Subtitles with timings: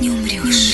[0.00, 0.69] Не умрешь,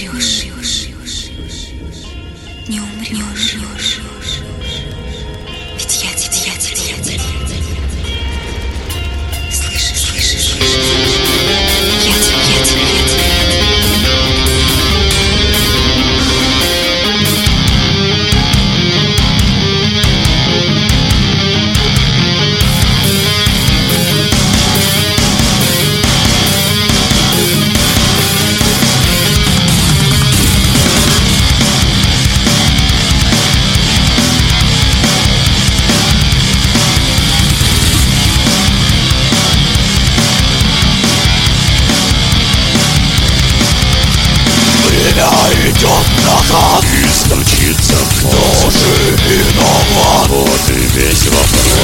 [51.06, 51.22] Вопрос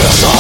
[0.02, 0.32] Это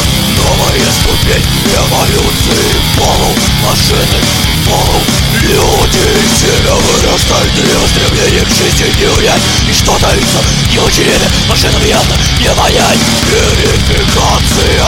[0.42, 3.32] новая ступень эволюции Полу
[3.62, 4.18] машины,
[4.66, 5.00] полу
[5.40, 6.02] люди
[6.34, 11.14] Семя вырастает и устремление к жизни не унять И что таится не учили
[11.48, 12.98] машинам явно не вонять
[13.30, 14.82] Верификация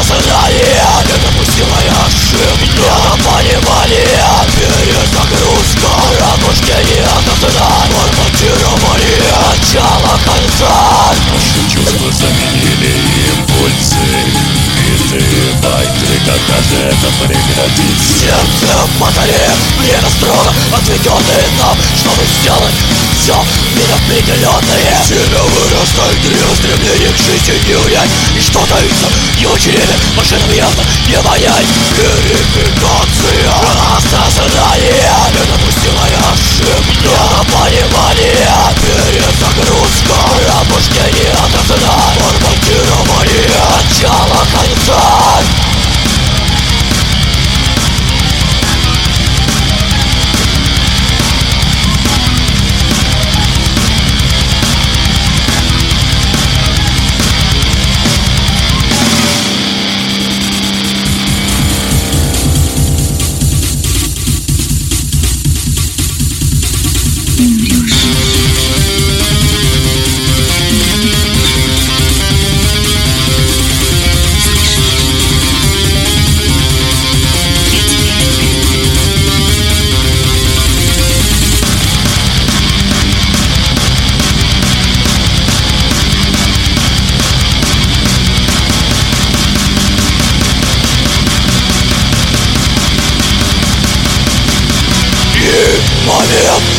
[0.00, 4.18] осознание Недопустимая ошибка Недопонимание
[4.50, 13.11] Перезагрузка Пробуждение осознания Форматирование Начало конца Наши чувства заменили
[16.68, 22.74] же это прекратится Сердце в батареях Время строго отведенное нам Чтобы сделать
[23.22, 23.36] все
[23.76, 29.06] неопределенное Семя вырастает и устремление к жизни не унять И что таится
[29.38, 29.82] не учили
[30.16, 33.52] машинам явно не вонять Верификация
[34.26, 37.71] осознание Недопустимая ошибка Недопонимание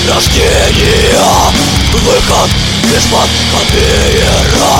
[0.09, 1.15] Рождения
[1.93, 2.49] Выход
[2.97, 4.75] из-под конвейера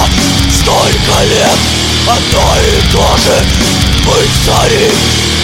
[0.51, 1.59] Столько лет
[2.05, 2.61] одно и
[2.91, 3.37] то же
[4.05, 4.91] Быть цари,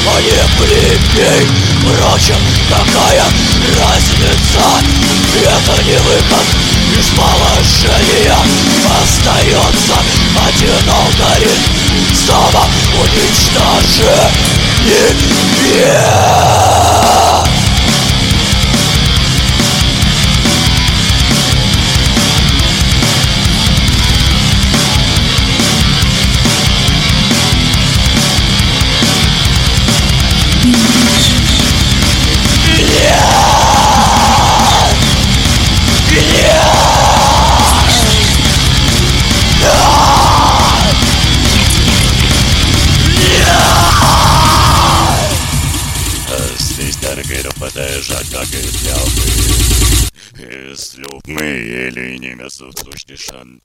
[0.07, 1.43] а не плебей
[1.79, 3.23] Впрочем, какая
[3.79, 4.65] разница
[5.41, 6.47] Это не выход
[6.99, 8.37] из положения
[9.01, 9.97] Остается
[10.47, 11.73] один алгоритм
[12.27, 14.49] Самоуничтожение
[48.09, 50.09] подъезжать, как и стрелки
[50.71, 53.61] Из люб мы или не мясо сущный шан